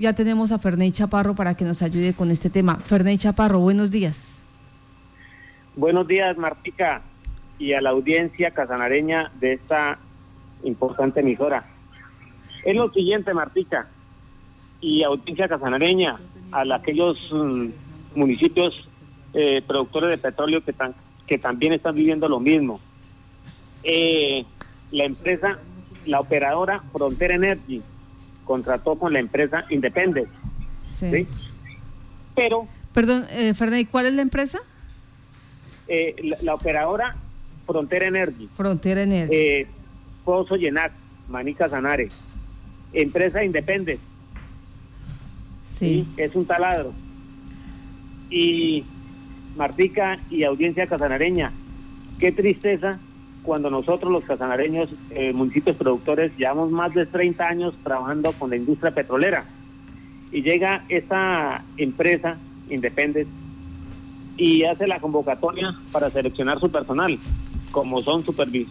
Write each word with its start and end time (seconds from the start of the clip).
ya 0.00 0.14
tenemos 0.14 0.50
a 0.50 0.58
Ferney 0.58 0.92
Chaparro 0.92 1.34
para 1.34 1.54
que 1.54 1.64
nos 1.64 1.82
ayude 1.82 2.14
con 2.14 2.30
este 2.30 2.48
tema. 2.48 2.76
Ferney 2.76 3.18
Chaparro, 3.18 3.60
buenos 3.60 3.90
días. 3.90 4.38
Buenos 5.76 6.08
días, 6.08 6.36
Martica, 6.38 7.02
y 7.58 7.74
a 7.74 7.82
la 7.82 7.90
audiencia 7.90 8.50
casanareña 8.50 9.30
de 9.38 9.52
esta 9.52 9.98
importante 10.64 11.20
emisora. 11.20 11.66
Es 12.64 12.74
lo 12.74 12.90
siguiente, 12.90 13.34
Martica, 13.34 13.88
y 14.80 15.02
audiencia 15.02 15.48
casanareña, 15.48 16.18
a 16.50 16.62
aquellos 16.74 17.18
mm, 17.30 17.68
municipios 18.14 18.74
eh, 19.34 19.62
productores 19.66 20.10
de 20.10 20.18
petróleo 20.18 20.64
que, 20.64 20.74
que 21.26 21.38
también 21.38 21.74
están 21.74 21.94
viviendo 21.94 22.26
lo 22.26 22.40
mismo. 22.40 22.80
Eh, 23.82 24.46
la 24.92 25.04
empresa, 25.04 25.58
la 26.06 26.20
operadora 26.20 26.82
Frontera 26.90 27.34
Energy, 27.34 27.82
contrató 28.44 28.96
con 28.96 29.12
la 29.12 29.18
empresa 29.18 29.64
Independent. 29.70 30.28
Sí. 30.84 31.26
Pero. 32.34 32.66
Perdón, 32.92 33.26
eh, 33.30 33.54
Ferney, 33.54 33.84
¿cuál 33.84 34.06
es 34.06 34.14
la 34.14 34.22
empresa? 34.22 34.58
Eh, 35.86 36.34
la, 36.42 36.54
operadora 36.54 37.16
Frontera 37.66 38.06
Energy. 38.06 38.48
Frontera 38.54 39.02
Energy. 39.02 39.34
Eh, 39.34 39.66
Pozo 40.24 40.56
Llenac, 40.56 40.92
Manica 41.28 41.68
Sanare. 41.68 42.08
Empresa 42.92 43.44
Independent. 43.44 44.00
Sí. 45.64 46.06
Es 46.16 46.34
un 46.34 46.44
taladro. 46.46 46.92
Y 48.28 48.84
Martica 49.56 50.20
y 50.30 50.44
audiencia 50.44 50.86
casanareña, 50.86 51.52
qué 52.18 52.32
tristeza 52.32 52.98
cuando 53.42 53.70
nosotros 53.70 54.12
los 54.12 54.24
casanareños, 54.24 54.88
eh, 55.10 55.32
municipios 55.32 55.76
productores, 55.76 56.32
llevamos 56.36 56.70
más 56.70 56.92
de 56.94 57.06
30 57.06 57.46
años 57.48 57.74
trabajando 57.82 58.32
con 58.32 58.50
la 58.50 58.56
industria 58.56 58.94
petrolera. 58.94 59.44
Y 60.32 60.42
llega 60.42 60.84
esta 60.88 61.64
empresa 61.76 62.38
Independent 62.68 63.28
y 64.36 64.64
hace 64.64 64.86
la 64.86 65.00
convocatoria 65.00 65.74
para 65.92 66.10
seleccionar 66.10 66.60
su 66.60 66.70
personal, 66.70 67.18
como 67.72 68.00
son 68.02 68.24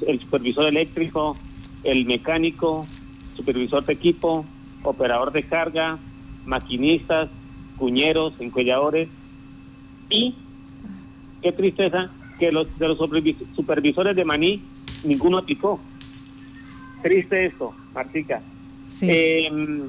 el 0.07 0.19
supervisor 0.19 0.65
eléctrico, 0.65 1.37
el 1.83 2.05
mecánico, 2.05 2.87
supervisor 3.35 3.85
de 3.85 3.93
equipo, 3.93 4.45
operador 4.83 5.31
de 5.31 5.43
carga, 5.43 5.97
maquinistas, 6.45 7.29
cuñeros, 7.77 8.33
encuelladores. 8.39 9.09
Y 10.09 10.35
qué 11.41 11.51
tristeza 11.51 12.09
que 12.39 12.51
los 12.51 12.67
de 12.79 12.87
los 12.87 12.97
supervisores 12.97 14.15
de 14.15 14.25
Maní 14.25 14.61
ninguno 15.03 15.37
aplicó. 15.37 15.79
Triste 17.03 17.45
esto, 17.45 17.73
Martica. 17.93 18.41
Em, 19.01 19.87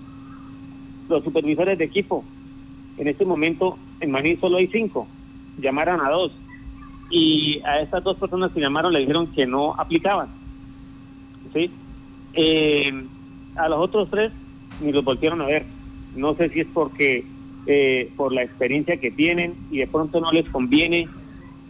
los 1.09 1.25
supervisores 1.25 1.79
de 1.79 1.85
equipo, 1.85 2.25
en 2.99 3.09
este 3.09 3.25
momento 3.25 3.79
en 4.01 4.11
Maní 4.11 4.37
solo 4.37 4.59
hay 4.59 4.67
cinco, 4.67 5.07
llamaron 5.59 6.01
a 6.01 6.11
dos. 6.11 6.33
Y 7.11 7.61
a 7.65 7.81
estas 7.81 8.05
dos 8.05 8.17
personas 8.17 8.53
que 8.53 8.61
llamaron 8.61 8.93
le 8.93 9.01
dijeron 9.01 9.27
que 9.29 9.47
no 9.47 9.75
aplicaban. 9.75 10.29
¿sí? 11.53 11.71
Em, 12.35 13.09
a 13.57 13.69
los 13.69 13.81
otros 13.81 14.09
tres 14.11 14.33
ni 14.81 14.93
los 14.93 15.05
volvieron 15.05 15.41
a 15.43 15.47
ver. 15.47 15.65
No 16.15 16.35
sé 16.35 16.49
si 16.51 16.61
es 16.61 16.67
porque 16.73 17.25
eh, 17.67 18.11
por 18.17 18.33
la 18.33 18.43
experiencia 18.43 18.97
que 18.99 19.11
tienen 19.11 19.55
y 19.71 19.79
de 19.79 19.87
pronto 19.87 20.21
no 20.21 20.31
les 20.33 20.49
conviene 20.49 21.09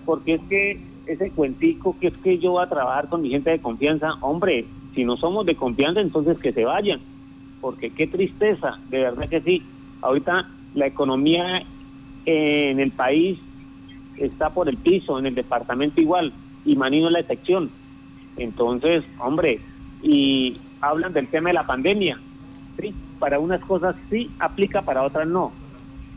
porque 0.04 0.34
es 0.34 0.40
que 0.48 0.80
ese 1.06 1.30
cuentico 1.30 1.96
que 2.00 2.08
es 2.08 2.16
que 2.18 2.38
yo 2.38 2.52
voy 2.52 2.62
a 2.62 2.68
trabajar 2.68 3.08
con 3.08 3.22
mi 3.22 3.30
gente 3.30 3.50
de 3.50 3.58
confianza, 3.58 4.14
hombre, 4.20 4.66
si 4.94 5.04
no 5.04 5.16
somos 5.16 5.46
de 5.46 5.54
confianza, 5.54 6.00
entonces 6.00 6.38
que 6.38 6.52
se 6.52 6.64
vayan, 6.64 7.00
porque 7.60 7.90
qué 7.90 8.06
tristeza, 8.06 8.78
de 8.88 9.00
verdad 9.00 9.28
que 9.28 9.40
sí. 9.40 9.62
Ahorita 10.02 10.48
la 10.74 10.86
economía 10.86 11.62
en 12.26 12.80
el 12.80 12.90
país 12.90 13.38
está 14.16 14.50
por 14.50 14.68
el 14.68 14.76
piso, 14.76 15.18
en 15.18 15.26
el 15.26 15.34
departamento 15.34 16.00
igual, 16.00 16.32
y 16.64 16.76
Manino 16.76 17.06
es 17.08 17.12
la 17.12 17.20
excepción. 17.20 17.70
Entonces, 18.36 19.02
hombre, 19.18 19.60
y 20.02 20.58
hablan 20.80 21.12
del 21.12 21.28
tema 21.28 21.50
de 21.50 21.54
la 21.54 21.66
pandemia, 21.66 22.18
¿sí? 22.78 22.94
Para 23.18 23.38
unas 23.38 23.60
cosas 23.60 23.96
sí 24.08 24.30
aplica, 24.38 24.82
para 24.82 25.02
otras 25.02 25.26
no. 25.26 25.52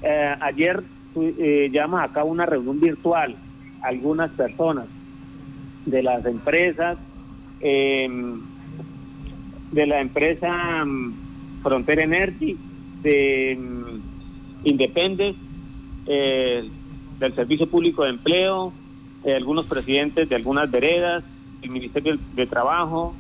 Eh, 0.02 0.36
ayer 0.40 0.84
eh, 1.16 1.70
llama 1.72 2.04
acá 2.04 2.24
una 2.24 2.46
reunión 2.46 2.80
virtual 2.80 3.36
algunas 3.84 4.32
personas 4.32 4.86
de 5.86 6.02
las 6.02 6.26
empresas, 6.26 6.98
em, 7.60 8.42
de 9.72 9.88
la 9.88 10.00
empresa 10.00 10.84
mm, 10.86 11.14
Frontera 11.62 12.04
Energy, 12.04 12.58
de 13.02 13.58
um, 13.60 14.02
Independence, 14.64 15.38
eh, 16.08 16.70
del 17.20 17.36
Servicio 17.36 17.68
Público 17.70 18.04
de 18.04 18.12
Empleo, 18.12 18.74
eh, 19.24 19.36
algunos 19.36 19.66
presidentes 19.66 20.30
de 20.30 20.36
algunas 20.36 20.72
veredas, 20.72 21.24
el 21.62 21.72
Ministerio 21.72 22.18
de 22.36 22.46
Trabajo, 22.48 23.14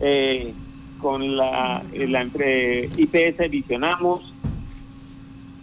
eh, 0.00 0.52
con 0.98 1.36
la, 1.36 1.82
la 1.92 2.22
IPS 2.22 3.50
Visionamos 3.50 4.34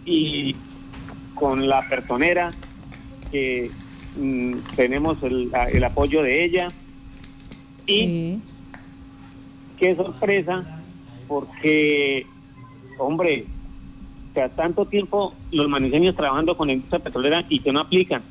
y 0.04 0.56
con 1.34 1.68
la 1.68 1.88
personera 1.88 2.52
que 3.30 3.70
Mm, 4.18 4.54
tenemos 4.74 5.22
el, 5.22 5.50
el, 5.72 5.84
apoyo 5.84 6.22
de 6.22 6.44
ella. 6.44 6.72
Y 7.86 8.38
qué 9.78 9.94
sorpresa, 9.94 10.82
porque, 11.28 12.26
hombre, 12.98 13.46
que 14.34 14.48
tanto 14.50 14.84
tiempo 14.84 15.34
los 15.52 15.68
maniseños 15.68 16.16
trabajando 16.16 16.56
con 16.56 16.66
la 16.66 16.74
industria 16.74 16.98
petrolera 16.98 17.44
y 17.48 17.60
que 17.60 17.72
no 17.72 17.80
aplican. 17.80 18.22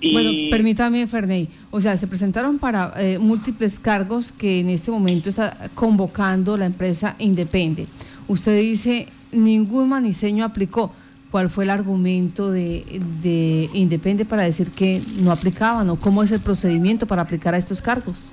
Y... 0.00 0.12
Bueno, 0.12 0.30
permítame, 0.50 1.06
Ferney. 1.06 1.48
O 1.70 1.80
sea, 1.80 1.96
se 1.96 2.06
presentaron 2.06 2.58
para 2.58 2.94
eh, 2.96 3.18
múltiples 3.18 3.80
cargos 3.80 4.30
que 4.30 4.60
en 4.60 4.70
este 4.70 4.90
momento 4.90 5.28
está 5.28 5.70
convocando 5.74 6.56
la 6.56 6.66
empresa 6.66 7.16
Independe. 7.18 7.86
Usted 8.28 8.60
dice, 8.60 9.08
ningún 9.32 9.88
maniseño 9.88 10.44
aplicó 10.44 10.92
cuál 11.36 11.50
fue 11.50 11.64
el 11.64 11.70
argumento 11.70 12.50
de, 12.50 12.82
de 13.20 13.68
Independe 13.74 14.24
para 14.24 14.44
decir 14.44 14.70
que 14.70 15.02
no 15.20 15.30
aplicaban 15.30 15.90
o 15.90 15.96
cómo 15.96 16.22
es 16.22 16.32
el 16.32 16.40
procedimiento 16.40 17.04
para 17.04 17.20
aplicar 17.20 17.52
a 17.52 17.58
estos 17.58 17.82
cargos. 17.82 18.32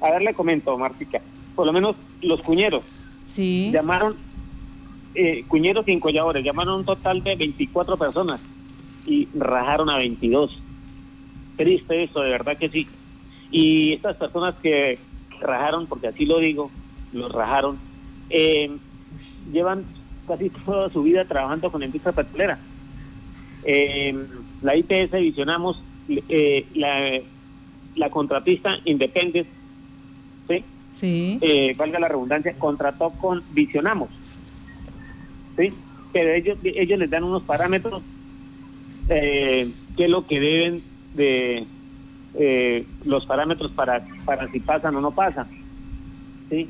A 0.00 0.10
ver, 0.10 0.22
le 0.22 0.34
comento, 0.34 0.76
Martica. 0.76 1.20
Por 1.54 1.64
lo 1.64 1.72
menos 1.72 1.94
los 2.20 2.40
cuñeros. 2.40 2.82
Sí. 3.24 3.70
Llamaron, 3.72 4.16
eh, 5.14 5.44
cuñeros 5.46 5.86
y 5.86 5.92
encolladores, 5.92 6.42
llamaron 6.42 6.80
un 6.80 6.84
total 6.84 7.22
de 7.22 7.36
24 7.36 7.96
personas 7.96 8.40
y 9.06 9.28
rajaron 9.32 9.88
a 9.88 9.98
22. 9.98 10.58
Triste 11.56 12.02
eso, 12.02 12.18
de 12.18 12.30
verdad 12.30 12.56
que 12.56 12.68
sí. 12.68 12.88
Y 13.52 13.92
estas 13.92 14.16
personas 14.16 14.56
que 14.60 14.98
rajaron, 15.40 15.86
porque 15.86 16.08
así 16.08 16.26
lo 16.26 16.40
digo, 16.40 16.68
los 17.12 17.30
rajaron, 17.30 17.78
eh, 18.28 18.72
llevan 19.52 19.84
casi 20.32 20.50
toda 20.50 20.88
su 20.90 21.02
vida 21.02 21.24
trabajando 21.24 21.70
con 21.70 21.80
la 21.80 21.86
industria 21.86 22.12
petrolera. 22.12 22.58
Eh, 23.64 24.16
la 24.62 24.76
IPS 24.76 25.12
visionamos 25.12 25.82
eh, 26.08 26.66
la, 26.74 27.20
la, 27.96 28.10
contratista 28.10 28.78
Independent, 28.84 29.46
¿sí? 30.48 30.64
Sí. 30.90 31.38
Eh, 31.40 31.74
valga 31.76 32.00
la 32.00 32.08
redundancia, 32.08 32.54
contrató 32.54 33.10
con 33.10 33.42
Visionamos, 33.52 34.08
¿sí? 35.56 35.72
Pero 36.12 36.32
ellos, 36.32 36.58
ellos 36.64 36.98
les 36.98 37.10
dan 37.10 37.24
unos 37.24 37.42
parámetros 37.42 38.02
eh, 39.08 39.70
que 39.96 40.04
es 40.04 40.10
lo 40.10 40.26
que 40.26 40.40
deben 40.40 40.82
de 41.14 41.66
eh, 42.34 42.86
los 43.04 43.26
parámetros 43.26 43.70
para, 43.72 44.06
para 44.24 44.50
si 44.50 44.60
pasan 44.60 44.96
o 44.96 45.00
no 45.00 45.10
pasan, 45.10 45.46
¿sí? 46.48 46.68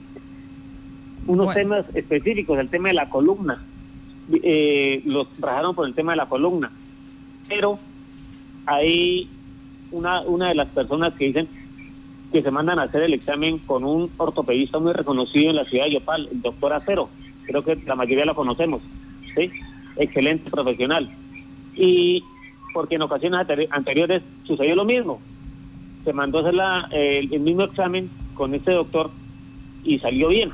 Unos 1.27 1.55
temas 1.55 1.84
específicos, 1.94 2.59
el 2.59 2.69
tema 2.69 2.88
de 2.88 2.94
la 2.94 3.09
columna. 3.09 3.62
Eh, 4.33 5.03
los 5.05 5.28
trabajaron 5.33 5.74
por 5.74 5.86
el 5.86 5.95
tema 5.95 6.13
de 6.13 6.16
la 6.16 6.28
columna. 6.28 6.71
Pero 7.48 7.78
hay 8.66 9.28
una, 9.91 10.21
una 10.22 10.48
de 10.48 10.54
las 10.54 10.69
personas 10.69 11.13
que 11.15 11.27
dicen 11.27 11.48
que 12.33 12.42
se 12.42 12.51
mandan 12.51 12.78
a 12.78 12.84
hacer 12.84 13.03
el 13.03 13.13
examen 13.13 13.59
con 13.59 13.84
un 13.84 14.10
ortopedista 14.16 14.78
muy 14.78 14.92
reconocido 14.92 15.51
en 15.51 15.57
la 15.57 15.65
ciudad 15.65 15.84
de 15.84 15.92
Yopal, 15.92 16.28
el 16.33 16.41
doctor 16.41 16.72
Acero. 16.72 17.09
Creo 17.45 17.63
que 17.63 17.77
la 17.86 17.95
mayoría 17.95 18.24
lo 18.24 18.34
conocemos. 18.34 18.80
¿sí? 19.36 19.51
Excelente 19.97 20.51
profesional. 20.51 21.10
Y 21.77 22.24
porque 22.72 22.95
en 22.95 23.03
ocasiones 23.03 23.47
anteriores 23.71 24.22
sucedió 24.45 24.74
lo 24.74 24.84
mismo. 24.84 25.21
Se 26.04 26.13
mandó 26.13 26.39
a 26.39 26.41
hacer 26.41 26.54
la, 26.54 26.89
el 26.91 27.41
mismo 27.41 27.65
examen 27.65 28.10
con 28.34 28.54
este 28.54 28.72
doctor 28.72 29.10
y 29.84 29.98
salió 29.98 30.28
bien. 30.28 30.51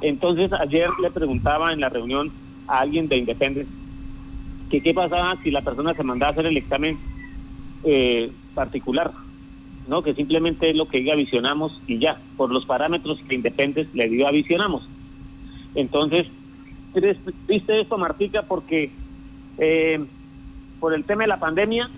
Entonces 0.00 0.52
ayer 0.52 0.90
le 1.00 1.10
preguntaba 1.10 1.72
en 1.72 1.80
la 1.80 1.88
reunión 1.88 2.30
a 2.66 2.80
alguien 2.80 3.08
de 3.08 3.16
Independence 3.16 3.70
que 4.70 4.80
qué 4.80 4.92
pasaba 4.94 5.36
si 5.42 5.50
la 5.50 5.62
persona 5.62 5.94
se 5.94 6.02
mandaba 6.02 6.30
a 6.30 6.32
hacer 6.32 6.46
el 6.46 6.56
examen 6.56 6.98
eh, 7.84 8.30
particular, 8.54 9.12
¿no? 9.88 10.02
Que 10.02 10.14
simplemente 10.14 10.70
es 10.70 10.76
lo 10.76 10.88
que 10.88 10.98
diga 10.98 11.14
visionamos 11.14 11.80
y 11.86 11.98
ya, 11.98 12.20
por 12.36 12.50
los 12.50 12.66
parámetros 12.66 13.18
que 13.26 13.34
Independence 13.34 13.90
le 13.94 14.08
dio 14.08 14.26
a 14.28 14.30
visionamos. 14.30 14.82
Entonces, 15.74 16.26
triste 17.46 17.80
esto, 17.80 17.96
Martica, 17.98 18.42
porque 18.42 18.90
eh, 19.58 20.04
por 20.80 20.94
el 20.94 21.04
tema 21.04 21.22
de 21.22 21.28
la 21.28 21.40
pandemia, 21.40 21.88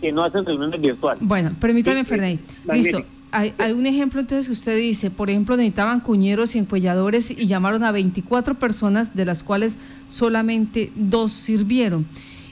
que 0.00 0.12
no 0.12 0.22
hacen 0.22 0.44
reuniones 0.44 0.80
virtuales. 0.80 1.20
Bueno, 1.22 1.52
permítame, 1.60 2.04
Ferney. 2.04 2.38
Listo. 2.72 3.04
Hay, 3.32 3.52
hay, 3.58 3.72
un 3.72 3.86
ejemplo 3.86 4.20
entonces 4.20 4.46
que 4.46 4.52
usted 4.52 4.78
dice, 4.78 5.10
por 5.10 5.30
ejemplo, 5.30 5.56
necesitaban 5.56 6.00
cuñeros 6.00 6.54
y 6.54 6.58
encuelladores 6.58 7.30
y 7.30 7.46
llamaron 7.46 7.84
a 7.84 7.92
24 7.92 8.54
personas, 8.54 9.14
de 9.14 9.24
las 9.24 9.42
cuales 9.42 9.78
solamente 10.08 10.90
dos 10.94 11.32
sirvieron. 11.32 12.06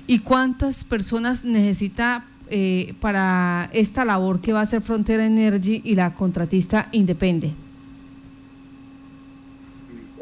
¿Y 0.06 0.18
cuántas 0.18 0.84
personas 0.84 1.44
necesita 1.44 2.26
eh, 2.50 2.94
para 3.00 3.70
esta 3.72 4.04
labor 4.04 4.40
que 4.40 4.52
va 4.52 4.60
a 4.60 4.62
hacer 4.64 4.82
Frontera 4.82 5.24
Energy 5.24 5.80
y 5.84 5.94
la 5.94 6.14
contratista 6.14 6.88
Independe? 6.92 7.52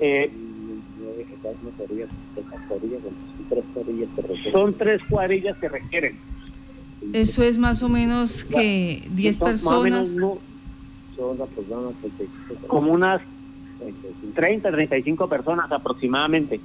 Eh, 0.01 0.31
son 4.53 4.75
tres 4.75 5.01
cuadrillas 5.09 5.57
que 5.59 5.69
requieren. 5.69 6.32
Eso 7.13 7.43
es 7.43 7.59
más 7.59 7.83
o 7.83 7.89
menos 7.89 8.45
que 8.45 9.09
10 9.13 9.39
personas. 9.39 10.17
como 12.67 12.93
unas 12.93 13.21
30, 14.35 14.71
35 14.71 15.29
personas 15.29 15.71
aproximadamente. 15.71 16.61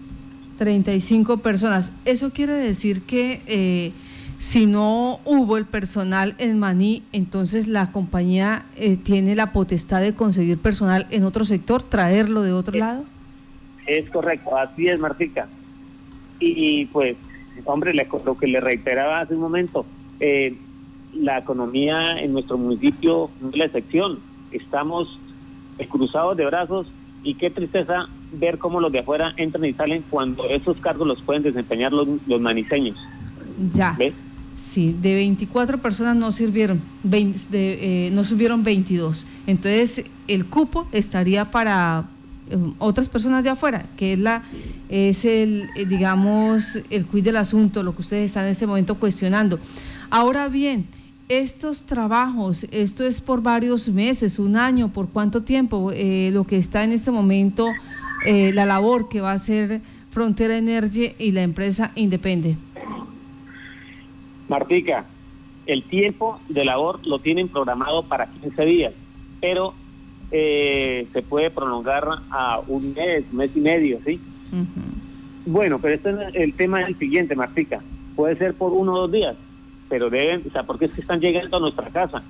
35 0.58 1.38
personas. 1.38 1.92
Eso 2.06 2.32
quiere 2.32 2.54
decir 2.54 3.04
que 3.04 3.42
eh, 3.48 3.92
si 4.38 4.66
no 4.66 5.20
hubo 5.26 5.58
el 5.58 5.66
personal 5.66 6.36
en 6.38 6.60
Maní, 6.60 7.04
entonces 7.12 7.68
la 7.68 7.92
compañía 7.92 8.66
eh, 8.76 8.98
tiene 8.98 9.36
la 9.36 9.52
potestad 9.52 10.02
de 10.02 10.14
conseguir 10.14 10.58
personal 10.60 11.08
en 11.12 11.24
otro 11.24 11.46
sector, 11.46 11.84
traerlo 11.84 12.42
de 12.42 12.54
otro 12.54 12.78
lado. 12.78 13.06
Es 13.86 14.10
correcto, 14.10 14.56
así 14.58 14.88
es, 14.88 15.00
Martica. 15.00 15.48
Y, 16.40 16.86
pues, 16.88 17.16
hombre, 17.66 17.94
lo 17.94 18.38
que 18.38 18.48
le 18.48 18.60
reiteraba 18.60 19.22
hace 19.22 19.34
un 19.34 19.40
momento, 19.40 19.86
eh, 20.20 20.56
la 21.14 21.38
economía 21.38 22.20
en 22.20 22.34
nuestro 22.34 22.58
municipio 22.58 23.30
no 23.42 23.50
es 23.50 23.58
la 23.58 23.66
excepción. 23.66 24.20
Estamos 24.52 25.20
cruzados 25.90 26.36
de 26.38 26.46
brazos 26.46 26.88
y 27.24 27.36
qué 27.36 27.50
tristeza 27.50 28.08
ver 28.32 28.58
cómo 28.58 28.80
los 28.80 28.92
de 28.92 29.00
afuera 29.00 29.34
entran 29.38 29.66
y 29.66 29.74
salen 29.74 30.04
cuando 30.10 30.46
esos 30.50 30.78
cargos 30.78 31.08
los 31.08 31.22
pueden 31.22 31.44
desempeñar 31.44 31.94
los, 31.94 32.08
los 32.26 32.42
maniseños. 32.42 32.98
Ya. 33.72 33.96
¿Ves? 33.98 34.14
Sí, 34.58 34.96
de 35.00 35.14
24 35.14 35.78
personas 35.78 36.16
no 36.16 36.32
sirvieron, 36.32 36.82
de, 37.04 37.28
eh, 37.52 38.10
no 38.12 38.24
subieron 38.24 38.64
22. 38.64 39.28
Entonces, 39.46 40.04
el 40.28 40.48
cupo 40.48 40.88
estaría 40.92 41.52
para 41.52 42.10
eh, 42.50 42.58
otras 42.80 43.08
personas 43.08 43.44
de 43.44 43.52
afuera, 43.52 43.86
que 43.98 44.14
es 44.14 44.20
la 44.20 44.44
es 44.90 45.26
el 45.26 45.70
eh, 45.76 45.86
digamos 45.86 46.80
el 46.90 47.06
quid 47.06 47.26
del 47.26 47.38
asunto, 47.38 47.84
lo 47.84 47.94
que 47.94 48.02
ustedes 48.02 48.26
están 48.26 48.46
en 48.46 48.52
este 48.52 48.66
momento 48.66 48.96
cuestionando. 48.96 49.60
Ahora 50.10 50.48
bien, 50.48 50.88
estos 51.30 51.84
trabajos, 51.84 52.66
esto 52.72 53.06
es 53.06 53.20
por 53.22 53.42
varios 53.42 53.90
meses, 53.90 54.40
un 54.40 54.56
año, 54.56 54.90
por 54.90 55.10
cuánto 55.10 55.44
tiempo, 55.44 55.92
lo 55.92 56.44
que 56.46 56.58
está 56.58 56.84
en 56.84 56.94
este 56.94 57.12
momento, 57.12 57.68
la 58.26 58.66
labor 58.66 59.10
que 59.10 59.20
va 59.20 59.32
a 59.32 59.36
hacer 59.36 59.82
Frontera 60.12 60.58
Energy 60.58 61.14
y 61.20 61.32
la 61.32 61.44
empresa 61.44 61.92
Independe. 61.96 62.56
Martica, 64.48 65.06
el 65.66 65.84
tiempo 65.84 66.40
de 66.48 66.64
labor 66.64 67.06
lo 67.06 67.20
tienen 67.20 67.50
programado 67.50 68.04
para 68.04 68.28
15 68.28 68.66
días, 68.66 68.94
pero 69.42 69.74
eh, 70.32 71.08
se 71.12 71.22
puede 71.22 71.52
prolongar 71.52 72.08
a 72.30 72.62
un 72.68 72.94
mes, 72.94 73.32
mes 73.34 73.52
y 73.56 73.60
medio, 73.60 74.00
¿sí? 74.06 74.20
Bueno, 75.46 75.78
pero 75.80 75.96
este, 75.96 76.42
el 76.42 76.54
tema 76.54 76.82
es 76.82 76.88
el 76.88 76.98
siguiente, 76.98 77.36
Martica. 77.36 77.82
Puede 78.16 78.38
ser 78.38 78.54
por 78.54 78.72
uno 78.72 78.94
o 78.94 79.02
dos 79.02 79.12
días, 79.12 79.36
pero 79.90 80.10
deben, 80.10 80.44
o 80.48 80.52
sea, 80.52 80.64
porque 80.64 80.86
es 80.86 80.92
que 80.92 81.02
están 81.02 81.20
llegando 81.20 81.58
a 81.58 81.60
nuestra 81.60 81.90
casa, 81.90 82.22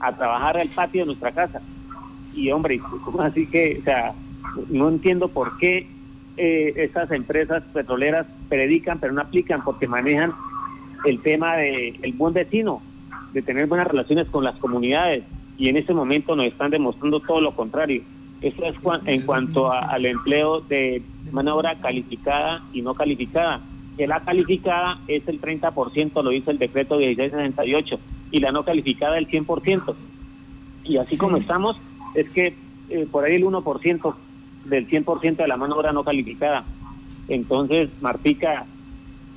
a 0.00 0.16
trabajar 0.16 0.58
al 0.58 0.68
patio 0.68 1.02
de 1.02 1.06
nuestra 1.06 1.32
casa. 1.32 1.60
Y 2.34 2.50
hombre, 2.50 2.80
así 3.20 3.46
que, 3.46 3.78
o 3.80 3.84
sea, 3.84 4.14
no 4.68 4.88
entiendo 4.88 5.28
por 5.28 5.58
qué 5.58 5.86
eh, 6.36 6.72
estas 6.76 7.10
empresas 7.10 7.62
petroleras 7.72 8.26
predican, 8.48 8.98
pero 8.98 9.12
no 9.12 9.20
aplican, 9.20 9.62
porque 9.64 9.86
manejan 9.86 10.32
el 11.04 11.20
tema 11.20 11.56
de 11.56 11.98
el 12.02 12.12
buen 12.12 12.32
vecino, 12.32 12.80
de 13.32 13.42
tener 13.42 13.66
buenas 13.66 13.86
relaciones 13.86 14.28
con 14.28 14.44
las 14.44 14.56
comunidades 14.56 15.24
y 15.58 15.68
en 15.68 15.76
este 15.76 15.94
momento 15.94 16.34
nos 16.36 16.46
están 16.46 16.70
demostrando 16.70 17.20
todo 17.20 17.40
lo 17.40 17.54
contrario. 17.54 18.02
Eso 18.40 18.64
es 18.64 18.74
en 19.06 19.22
cuanto 19.22 19.70
al 19.70 20.04
empleo 20.04 20.60
de 20.60 21.02
mano 21.30 21.56
obra 21.56 21.78
calificada 21.80 22.62
y 22.72 22.82
no 22.82 22.94
calificada. 22.94 23.60
Que 23.96 24.06
la 24.06 24.20
calificada 24.20 25.00
es 25.06 25.26
el 25.28 25.40
30%, 25.40 26.22
lo 26.22 26.30
dice 26.30 26.50
el 26.50 26.58
decreto 26.58 26.96
1668, 26.96 27.98
y 28.30 28.40
la 28.40 28.52
no 28.52 28.64
calificada 28.64 29.18
el 29.18 29.28
100%. 29.28 29.94
Y 30.84 30.96
así 30.96 31.16
como 31.16 31.36
estamos, 31.36 31.76
es 32.14 32.28
que 32.30 32.54
eh, 32.88 33.06
por 33.10 33.24
ahí 33.24 33.36
el 33.36 33.44
1% 33.44 34.14
del 34.64 34.88
100% 34.88 35.36
de 35.36 35.48
la 35.48 35.56
mano 35.56 35.76
obra 35.76 35.92
no 35.92 36.04
calificada. 36.04 36.64
Entonces, 37.28 37.90
Martica, 38.00 38.66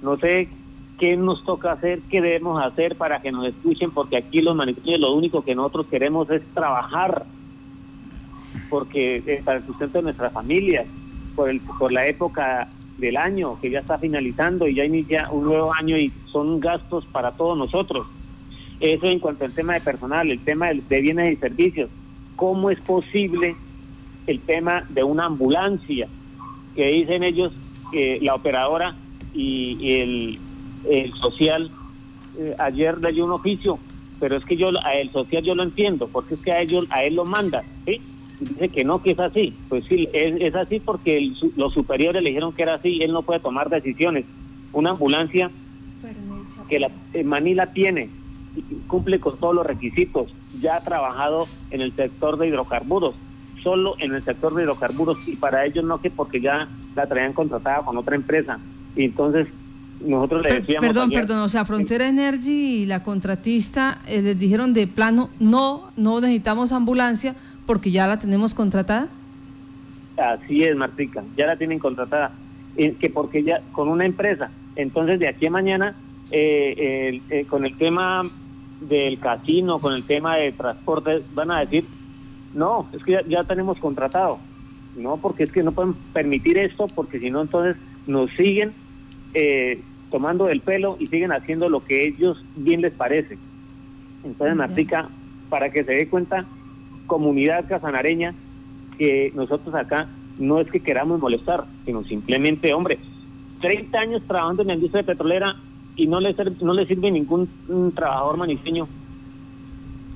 no 0.01 0.17
sé 0.17 0.49
qué 0.97 1.17
nos 1.17 1.43
toca 1.43 1.73
hacer, 1.73 1.99
qué 2.09 2.21
debemos 2.21 2.63
hacer 2.63 2.95
para 2.95 3.21
que 3.21 3.31
nos 3.31 3.47
escuchen, 3.47 3.91
porque 3.91 4.17
aquí 4.17 4.41
los 4.41 4.55
manifiestantes 4.55 4.99
lo 4.99 5.13
único 5.13 5.43
que 5.43 5.55
nosotros 5.55 5.87
queremos 5.87 6.29
es 6.29 6.41
trabajar, 6.53 7.25
porque 8.69 9.21
eh, 9.25 9.41
para 9.43 9.59
el 9.59 9.65
sustento 9.65 9.97
de 9.97 10.03
nuestras 10.03 10.31
familias, 10.31 10.87
por, 11.35 11.49
el, 11.49 11.59
por 11.61 11.91
la 11.91 12.07
época 12.07 12.69
del 12.97 13.17
año 13.17 13.59
que 13.61 13.69
ya 13.69 13.79
está 13.79 13.97
finalizando 13.97 14.67
y 14.67 14.75
ya 14.75 14.85
inicia 14.85 15.29
un 15.31 15.45
nuevo 15.45 15.73
año 15.73 15.97
y 15.97 16.11
son 16.31 16.59
gastos 16.59 17.05
para 17.05 17.31
todos 17.31 17.57
nosotros. 17.57 18.07
Eso 18.79 19.07
en 19.07 19.19
cuanto 19.19 19.45
al 19.45 19.53
tema 19.53 19.73
de 19.73 19.81
personal, 19.81 20.29
el 20.29 20.39
tema 20.39 20.67
de 20.69 21.01
bienes 21.01 21.33
y 21.33 21.35
servicios. 21.37 21.89
¿Cómo 22.35 22.69
es 22.69 22.79
posible 22.81 23.55
el 24.27 24.39
tema 24.41 24.85
de 24.89 25.03
una 25.03 25.25
ambulancia? 25.25 26.07
Que 26.75 26.87
dicen 26.87 27.23
ellos 27.23 27.53
que 27.91 28.19
la 28.21 28.35
operadora 28.35 28.95
y 29.33 29.93
el, 29.93 30.39
el 30.89 31.13
social, 31.13 31.71
eh, 32.37 32.55
ayer 32.59 32.99
leí 32.99 33.21
un 33.21 33.31
oficio, 33.31 33.79
pero 34.19 34.37
es 34.37 34.45
que 34.45 34.57
yo 34.57 34.69
a 34.83 34.93
el 34.95 35.11
social 35.11 35.43
yo 35.43 35.55
lo 35.55 35.63
entiendo, 35.63 36.07
porque 36.07 36.35
es 36.35 36.41
que 36.41 36.51
a 36.51 36.61
ellos 36.61 36.85
a 36.89 37.03
él 37.03 37.15
lo 37.15 37.25
manda, 37.25 37.63
¿sí? 37.85 38.01
Dice 38.39 38.69
que 38.69 38.83
no, 38.83 39.01
que 39.01 39.11
es 39.11 39.19
así. 39.19 39.53
Pues 39.69 39.85
sí, 39.85 40.09
es, 40.13 40.55
así 40.55 40.79
porque 40.79 41.31
los 41.55 41.73
superiores 41.73 42.21
le 42.21 42.29
dijeron 42.29 42.53
que 42.53 42.63
era 42.63 42.75
así, 42.75 43.01
él 43.01 43.13
no 43.13 43.21
puede 43.21 43.39
tomar 43.39 43.69
decisiones. 43.69 44.25
Una 44.73 44.91
ambulancia 44.91 45.51
que 46.69 46.79
la 46.79 46.91
Manila 47.23 47.71
tiene, 47.73 48.09
cumple 48.87 49.19
con 49.19 49.37
todos 49.37 49.55
los 49.55 49.65
requisitos, 49.65 50.27
ya 50.59 50.77
ha 50.77 50.81
trabajado 50.81 51.47
en 51.71 51.81
el 51.81 51.93
sector 51.95 52.37
de 52.37 52.47
hidrocarburos, 52.47 53.15
solo 53.63 53.95
en 53.99 54.13
el 54.13 54.23
sector 54.23 54.53
de 54.53 54.63
hidrocarburos, 54.63 55.17
y 55.27 55.35
para 55.35 55.65
ellos 55.65 55.83
no 55.83 56.01
que 56.01 56.09
porque 56.09 56.41
ya 56.41 56.67
la 56.95 57.07
traían 57.07 57.33
contratada 57.33 57.83
con 57.83 57.97
otra 57.97 58.15
empresa. 58.15 58.59
Y 58.95 59.05
entonces 59.05 59.47
nosotros 60.01 60.43
le 60.43 60.61
decíamos... 60.61 60.87
Perdón, 60.87 61.09
perdón, 61.11 61.39
o 61.39 61.49
sea, 61.49 61.65
Frontera 61.65 62.07
Energy 62.07 62.81
y 62.81 62.85
la 62.85 63.03
contratista 63.03 63.99
eh, 64.07 64.21
les 64.21 64.37
dijeron 64.37 64.73
de 64.73 64.87
plano, 64.87 65.29
no, 65.39 65.91
no 65.97 66.21
necesitamos 66.21 66.71
ambulancia 66.71 67.35
porque 67.65 67.91
ya 67.91 68.07
la 68.07 68.17
tenemos 68.17 68.53
contratada. 68.53 69.07
Así 70.17 70.63
es, 70.63 70.75
Martica, 70.75 71.23
ya 71.35 71.47
la 71.47 71.57
tienen 71.57 71.79
contratada, 71.79 72.31
eh, 72.77 72.95
que 72.99 73.09
porque 73.09 73.43
ya 73.43 73.61
con 73.71 73.89
una 73.89 74.05
empresa. 74.05 74.49
Entonces, 74.75 75.19
de 75.19 75.27
aquí 75.27 75.47
a 75.47 75.51
mañana, 75.51 75.95
eh, 76.31 77.21
con 77.49 77.65
el 77.65 77.77
tema 77.77 78.23
del 78.81 79.19
casino, 79.19 79.79
con 79.79 79.93
el 79.93 80.03
tema 80.03 80.37
de 80.37 80.51
transporte, 80.51 81.21
van 81.33 81.51
a 81.51 81.59
decir, 81.59 81.85
no, 82.53 82.87
es 82.93 83.03
que 83.03 83.13
ya, 83.13 83.21
ya 83.27 83.43
tenemos 83.43 83.77
contratado. 83.79 84.39
No, 84.95 85.17
porque 85.17 85.43
es 85.43 85.51
que 85.51 85.61
no 85.61 85.73
pueden 85.73 85.93
permitir 86.13 86.57
esto, 86.57 86.87
porque 86.95 87.19
si 87.19 87.29
no, 87.29 87.41
entonces 87.41 87.75
nos 88.07 88.31
siguen 88.31 88.71
eh, 89.33 89.81
tomando 90.09 90.47
el 90.47 90.61
pelo 90.61 90.95
y 90.99 91.07
siguen 91.07 91.33
haciendo 91.33 91.67
lo 91.67 91.83
que 91.83 92.05
ellos 92.05 92.41
bien 92.55 92.81
les 92.81 92.93
parece. 92.93 93.37
Entonces, 94.23 94.55
Martica, 94.55 95.09
para 95.49 95.69
que 95.69 95.83
se 95.83 95.91
dé 95.91 96.07
cuenta, 96.07 96.45
comunidad 97.07 97.67
casanareña, 97.67 98.33
que 98.97 99.31
nosotros 99.35 99.73
acá 99.75 100.07
no 100.37 100.59
es 100.59 100.69
que 100.69 100.79
queramos 100.79 101.19
molestar, 101.19 101.65
sino 101.85 102.03
simplemente, 102.03 102.73
hombre, 102.73 102.99
30 103.61 103.97
años 103.97 104.21
trabajando 104.27 104.61
en 104.61 104.67
la 104.69 104.73
industria 104.75 105.03
petrolera 105.03 105.55
y 105.95 106.07
no 106.07 106.19
le, 106.19 106.35
no 106.61 106.73
le 106.73 106.85
sirve 106.85 107.11
ningún 107.11 107.47
trabajador 107.95 108.37
maniseño. 108.37 108.87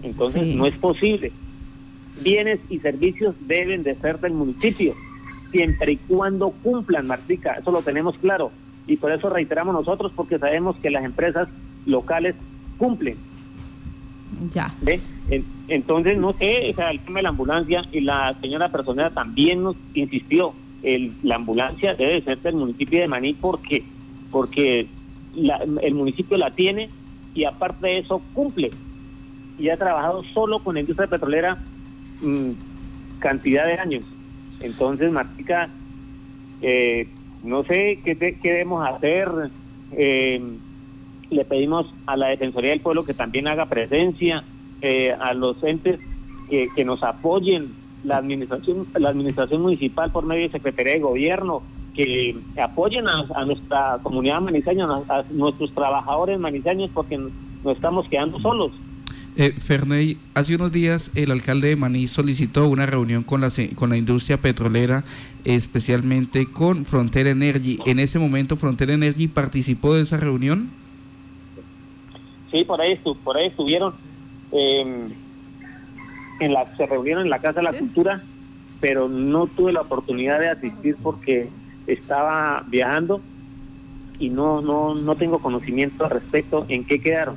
Entonces, 0.03 0.55
no 0.55 0.65
es 0.65 0.77
posible. 0.77 1.31
Bienes 2.21 2.59
y 2.69 2.79
servicios 2.79 3.35
deben 3.47 3.83
de 3.83 3.95
ser 3.95 4.19
del 4.19 4.33
municipio, 4.33 4.93
siempre 5.51 5.93
y 5.93 5.97
cuando 5.97 6.51
cumplan, 6.51 7.07
Martica, 7.07 7.53
eso 7.53 7.71
lo 7.71 7.81
tenemos 7.81 8.17
claro 8.17 8.51
y 8.89 8.97
por 8.97 9.11
eso 9.11 9.29
reiteramos 9.29 9.73
nosotros 9.73 10.11
porque 10.15 10.39
sabemos 10.39 10.75
que 10.77 10.89
las 10.89 11.05
empresas 11.05 11.47
locales 11.85 12.35
cumplen. 12.77 13.17
Ya. 14.51 14.73
Entonces, 15.69 16.17
no 16.17 16.33
sé, 16.33 16.69
el 16.69 16.99
tema 16.99 17.19
de 17.19 17.23
la 17.23 17.29
ambulancia 17.29 17.85
y 17.91 18.01
la 18.01 18.35
señora 18.41 18.69
personera 18.69 19.11
también 19.11 19.63
nos 19.63 19.75
insistió, 19.93 20.53
la 21.23 21.35
ambulancia 21.35 21.93
debe 21.93 22.21
ser 22.21 22.39
del 22.39 22.55
municipio 22.55 22.99
de 22.99 23.07
Maní 23.07 23.33
porque, 23.33 23.83
porque 24.31 24.87
el 25.35 25.93
municipio 25.93 26.37
la 26.37 26.51
tiene 26.51 26.89
y 27.35 27.45
aparte 27.45 27.87
de 27.87 27.97
eso 27.99 28.21
cumple. 28.33 28.71
Y 29.59 29.69
ha 29.69 29.77
trabajado 29.77 30.23
solo 30.33 30.59
con 30.59 30.75
la 30.75 30.81
industria 30.81 31.07
petrolera 31.07 31.57
mm, 32.21 32.51
cantidad 33.19 33.65
de 33.65 33.73
años. 33.73 34.03
Entonces, 34.61 35.11
Martica, 35.11 35.69
eh, 36.61 37.07
no 37.43 37.63
sé 37.63 37.99
qué, 38.03 38.15
debemos 38.15 38.87
hacer. 38.87 39.29
Eh, 39.91 40.41
le 41.29 41.45
pedimos 41.45 41.85
a 42.07 42.17
la 42.17 42.29
Defensoría 42.29 42.71
del 42.71 42.79
Pueblo 42.79 43.03
que 43.03 43.13
también 43.13 43.47
haga 43.47 43.67
presencia, 43.67 44.43
eh, 44.81 45.15
a 45.19 45.33
los 45.33 45.61
entes 45.63 45.99
que, 46.49 46.69
que 46.75 46.85
nos 46.85 47.03
apoyen, 47.03 47.73
la 48.03 48.17
administración, 48.17 48.87
la 48.97 49.09
administración 49.09 49.61
municipal 49.61 50.11
por 50.11 50.25
medio 50.25 50.43
de 50.43 50.51
Secretaría 50.51 50.93
de 50.93 50.99
Gobierno, 50.99 51.61
que 51.93 52.35
apoyen 52.61 53.07
a, 53.07 53.45
nuestra 53.45 53.99
comunidad 54.01 54.41
manizaña, 54.41 54.85
a, 54.85 55.23
nuestros 55.31 55.73
trabajadores 55.73 56.39
manizaños, 56.39 56.89
porque 56.93 57.17
nos 57.17 57.75
estamos 57.75 58.07
quedando 58.07 58.39
solos. 58.39 58.71
Eh, 59.35 59.53
Ferney, 59.59 60.17
hace 60.33 60.55
unos 60.55 60.71
días 60.71 61.11
el 61.15 61.31
alcalde 61.31 61.69
de 61.69 61.75
Maní 61.75 62.07
solicitó 62.07 62.67
una 62.67 62.85
reunión 62.85 63.23
con 63.23 63.41
la, 63.41 63.49
con 63.75 63.89
la 63.89 63.97
industria 63.97 64.37
petrolera, 64.37 65.03
especialmente 65.45 66.49
con 66.51 66.85
Frontera 66.85 67.29
Energy. 67.29 67.79
En 67.85 67.99
ese 67.99 68.19
momento, 68.19 68.55
Frontera 68.55 68.93
Energy 68.93 69.27
participó 69.27 69.93
de 69.93 70.01
esa 70.01 70.17
reunión. 70.17 70.69
Sí, 72.51 72.63
por 72.63 72.81
ahí, 72.81 72.97
por 73.23 73.37
ahí 73.37 73.47
estuvieron. 73.47 73.93
Em, 74.51 75.01
en 76.39 76.53
la, 76.53 76.75
se 76.77 76.85
reunieron 76.85 77.23
en 77.23 77.29
la 77.29 77.39
Casa 77.39 77.59
de 77.59 77.71
la 77.71 77.77
Cultura, 77.77 78.21
pero 78.79 79.09
no 79.09 79.47
tuve 79.47 79.73
la 79.73 79.81
oportunidad 79.81 80.39
de 80.39 80.49
asistir 80.49 80.95
porque 81.01 81.49
estaba 81.85 82.63
viajando 82.67 83.21
y 84.19 84.29
no, 84.29 84.61
no, 84.61 84.95
no 84.95 85.15
tengo 85.15 85.39
conocimiento 85.39 86.05
al 86.05 86.11
respecto 86.11 86.65
en 86.69 86.85
qué 86.85 86.99
quedaron. 86.99 87.35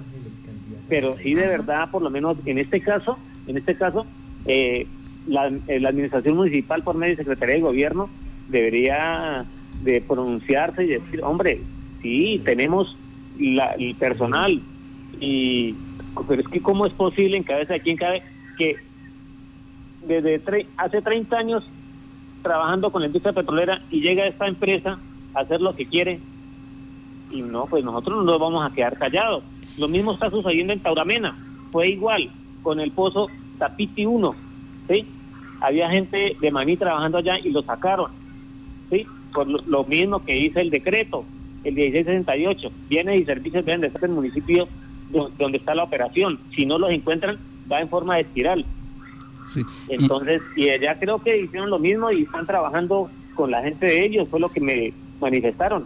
Pero 0.88 1.16
sí 1.18 1.34
de 1.34 1.46
verdad, 1.46 1.90
por 1.90 2.02
lo 2.02 2.10
menos 2.10 2.36
en 2.46 2.58
este 2.58 2.80
caso, 2.80 3.18
en 3.46 3.56
este 3.56 3.74
caso, 3.74 4.06
eh, 4.46 4.86
la, 5.26 5.48
eh, 5.68 5.80
la, 5.80 5.88
administración 5.88 6.36
municipal 6.36 6.82
por 6.82 6.96
medio 6.96 7.16
de 7.16 7.22
Secretaría 7.22 7.56
de 7.56 7.60
Gobierno 7.62 8.08
debería 8.48 9.44
de 9.82 10.00
pronunciarse 10.00 10.84
y 10.84 10.88
decir, 10.88 11.20
hombre, 11.22 11.60
sí, 12.02 12.40
tenemos 12.44 12.96
la, 13.38 13.72
el 13.72 13.94
personal, 13.94 14.60
y 15.20 15.74
pero 16.28 16.42
es 16.42 16.48
que 16.48 16.60
cómo 16.60 16.86
es 16.86 16.92
posible 16.92 17.36
en 17.36 17.42
cabeza 17.42 17.74
de 17.74 17.80
quién 17.80 17.96
cabe 17.96 18.22
que 18.58 18.76
desde 20.06 20.66
hace 20.76 21.00
30 21.00 21.36
años 21.36 21.64
trabajando 22.42 22.90
con 22.90 23.02
la 23.02 23.06
industria 23.06 23.32
petrolera 23.32 23.82
y 23.90 24.00
llega 24.00 24.26
esta 24.26 24.48
empresa 24.48 24.98
a 25.34 25.40
hacer 25.40 25.60
lo 25.60 25.74
que 25.74 25.86
quiere 25.86 26.20
y 27.30 27.40
no, 27.40 27.66
pues 27.66 27.82
nosotros 27.82 28.18
no 28.18 28.24
nos 28.24 28.38
vamos 28.38 28.64
a 28.64 28.74
quedar 28.74 28.98
callados. 28.98 29.42
Lo 29.78 29.88
mismo 29.88 30.12
está 30.12 30.30
sucediendo 30.30 30.72
en 30.72 30.80
Tauramena, 30.80 31.36
fue 31.70 31.88
igual 31.88 32.30
con 32.62 32.78
el 32.78 32.90
pozo 32.90 33.28
Tapiti 33.58 34.04
1, 34.04 34.34
¿sí? 34.88 35.06
Había 35.60 35.88
gente 35.90 36.36
de 36.40 36.50
Maní 36.50 36.76
trabajando 36.76 37.18
allá 37.18 37.38
y 37.38 37.50
lo 37.50 37.62
sacaron, 37.62 38.10
¿sí? 38.90 39.06
Por 39.32 39.46
lo, 39.46 39.84
mismo 39.84 40.22
que 40.24 40.34
dice 40.34 40.60
el 40.60 40.70
decreto, 40.70 41.24
el 41.64 41.74
1668, 41.74 42.70
bienes 42.88 43.20
y 43.20 43.24
servicios 43.24 43.64
deben 43.64 43.80
de 43.80 43.86
estar 43.86 44.04
en 44.04 44.10
el 44.10 44.16
municipio 44.16 44.68
donde 45.10 45.58
está 45.58 45.74
la 45.74 45.84
operación. 45.84 46.38
Si 46.56 46.66
no 46.66 46.78
los 46.78 46.90
encuentran, 46.90 47.38
va 47.70 47.80
en 47.80 47.88
forma 47.88 48.16
de 48.16 48.22
espiral. 48.22 48.64
Entonces, 49.88 50.40
y... 50.56 50.68
allá 50.70 50.98
creo 50.98 51.22
que 51.22 51.40
hicieron 51.40 51.70
lo 51.70 51.78
mismo 51.78 52.10
y 52.10 52.22
están 52.22 52.46
trabajando 52.46 53.10
con 53.34 53.50
la 53.50 53.62
gente 53.62 53.86
de 53.86 54.04
ellos, 54.04 54.28
fue 54.28 54.40
lo 54.40 54.50
que 54.50 54.60
me 54.60 54.92
manifestaron 55.20 55.84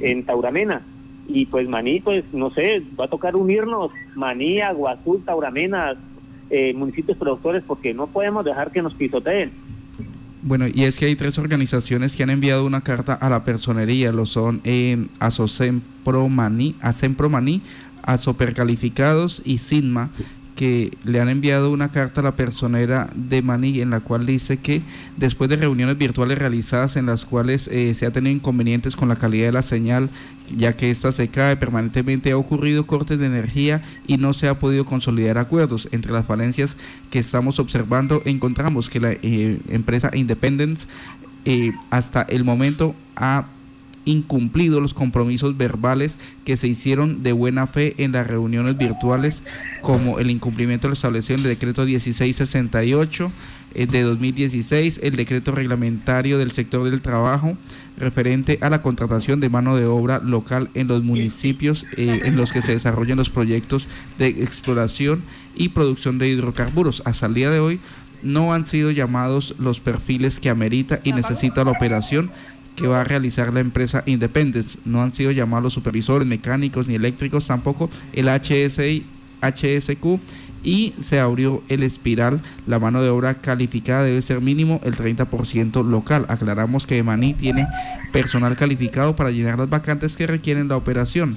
en 0.00 0.24
Tauramena. 0.24 0.82
Y 1.26 1.46
pues 1.46 1.68
Maní, 1.68 2.00
pues 2.00 2.24
no 2.32 2.50
sé, 2.50 2.82
va 2.98 3.04
a 3.04 3.08
tocar 3.08 3.36
unirnos, 3.36 3.90
Maní, 4.14 4.60
Aguazul, 4.60 5.22
Tauramena, 5.24 5.94
eh, 6.50 6.72
municipios 6.74 7.18
productores, 7.18 7.62
porque 7.66 7.92
no 7.92 8.06
podemos 8.06 8.44
dejar 8.44 8.72
que 8.72 8.80
nos 8.80 8.94
pisoteen. 8.94 9.52
Bueno, 10.40 10.66
y 10.72 10.84
es 10.84 10.98
que 10.98 11.06
hay 11.06 11.16
tres 11.16 11.38
organizaciones 11.38 12.16
que 12.16 12.22
han 12.22 12.30
enviado 12.30 12.64
una 12.64 12.80
carta 12.80 13.12
a 13.12 13.28
la 13.28 13.44
personería, 13.44 14.12
lo 14.12 14.24
son 14.24 14.60
eh, 14.64 15.06
Asocempro 15.18 16.28
Maní, 16.28 16.76
Asempro 16.80 17.28
Maní, 18.08 18.14
Asopercalificados 18.14 19.42
y 19.44 19.58
SINMA, 19.58 20.10
que 20.58 20.98
le 21.04 21.20
han 21.20 21.28
enviado 21.28 21.70
una 21.70 21.90
carta 21.90 22.20
a 22.20 22.24
la 22.24 22.34
personera 22.34 23.08
de 23.14 23.42
Mani 23.42 23.80
en 23.80 23.90
la 23.90 24.00
cual 24.00 24.26
dice 24.26 24.56
que 24.56 24.82
después 25.16 25.48
de 25.48 25.54
reuniones 25.54 25.96
virtuales 25.96 26.36
realizadas 26.36 26.96
en 26.96 27.06
las 27.06 27.24
cuales 27.24 27.68
eh, 27.68 27.94
se 27.94 28.06
ha 28.06 28.10
tenido 28.10 28.34
inconvenientes 28.34 28.96
con 28.96 29.08
la 29.08 29.14
calidad 29.14 29.46
de 29.46 29.52
la 29.52 29.62
señal, 29.62 30.10
ya 30.56 30.76
que 30.76 30.90
ésta 30.90 31.12
se 31.12 31.28
cae 31.28 31.54
permanentemente, 31.56 32.32
ha 32.32 32.36
ocurrido 32.36 32.88
cortes 32.88 33.20
de 33.20 33.26
energía 33.26 33.82
y 34.08 34.16
no 34.16 34.32
se 34.32 34.48
ha 34.48 34.58
podido 34.58 34.84
consolidar 34.84 35.38
acuerdos. 35.38 35.88
Entre 35.92 36.10
las 36.10 36.26
falencias 36.26 36.76
que 37.08 37.20
estamos 37.20 37.60
observando 37.60 38.20
encontramos 38.24 38.90
que 38.90 38.98
la 38.98 39.12
eh, 39.12 39.60
empresa 39.68 40.10
Independence 40.12 40.88
eh, 41.44 41.70
hasta 41.90 42.22
el 42.22 42.42
momento 42.42 42.96
ha 43.14 43.46
incumplido 44.08 44.80
los 44.80 44.94
compromisos 44.94 45.56
verbales 45.56 46.18
que 46.44 46.56
se 46.56 46.66
hicieron 46.66 47.22
de 47.22 47.32
buena 47.32 47.66
fe 47.66 47.94
en 47.98 48.12
las 48.12 48.26
reuniones 48.26 48.76
virtuales, 48.78 49.42
como 49.82 50.18
el 50.18 50.30
incumplimiento 50.30 50.86
de 50.86 50.90
lo 50.90 50.94
establecido 50.94 51.38
en 51.38 51.44
el 51.44 51.50
decreto 51.50 51.84
1668 51.84 53.30
eh, 53.74 53.86
de 53.86 54.02
2016, 54.02 55.00
el 55.02 55.16
decreto 55.16 55.52
reglamentario 55.52 56.38
del 56.38 56.52
sector 56.52 56.88
del 56.88 57.02
trabajo 57.02 57.56
referente 57.98 58.58
a 58.62 58.70
la 58.70 58.80
contratación 58.80 59.40
de 59.40 59.50
mano 59.50 59.76
de 59.76 59.84
obra 59.84 60.20
local 60.20 60.70
en 60.74 60.88
los 60.88 61.02
municipios 61.02 61.84
eh, 61.96 62.22
en 62.24 62.36
los 62.36 62.52
que 62.52 62.62
se 62.62 62.72
desarrollan 62.72 63.18
los 63.18 63.30
proyectos 63.30 63.88
de 64.18 64.28
exploración 64.28 65.22
y 65.54 65.70
producción 65.70 66.18
de 66.18 66.28
hidrocarburos. 66.28 67.02
Hasta 67.04 67.26
el 67.26 67.34
día 67.34 67.50
de 67.50 67.58
hoy 67.60 67.80
no 68.22 68.52
han 68.52 68.66
sido 68.66 68.90
llamados 68.90 69.54
los 69.58 69.80
perfiles 69.80 70.40
que 70.40 70.50
amerita 70.50 71.00
y 71.04 71.12
necesita 71.12 71.64
la 71.64 71.72
operación 71.72 72.30
que 72.78 72.86
va 72.86 73.00
a 73.00 73.04
realizar 73.04 73.52
la 73.52 73.60
empresa 73.60 74.02
Independence. 74.06 74.78
No 74.84 75.02
han 75.02 75.12
sido 75.12 75.32
llamados 75.32 75.64
los 75.64 75.72
supervisores 75.74 76.26
mecánicos 76.26 76.86
ni 76.86 76.94
eléctricos, 76.94 77.46
tampoco 77.46 77.90
el 78.12 78.28
HSI, 78.28 79.04
HSQ 79.40 80.20
y 80.62 80.94
se 81.00 81.20
abrió 81.20 81.62
el 81.68 81.82
espiral. 81.82 82.40
La 82.66 82.78
mano 82.78 83.02
de 83.02 83.08
obra 83.08 83.34
calificada 83.34 84.04
debe 84.04 84.22
ser 84.22 84.40
mínimo 84.40 84.80
el 84.84 84.96
30% 84.96 85.84
local. 85.84 86.26
Aclaramos 86.28 86.86
que 86.86 87.02
Maní 87.02 87.34
tiene 87.34 87.66
personal 88.12 88.56
calificado 88.56 89.16
para 89.16 89.30
llenar 89.30 89.58
las 89.58 89.68
vacantes 89.68 90.16
que 90.16 90.26
requieren 90.26 90.68
la 90.68 90.76
operación. 90.76 91.36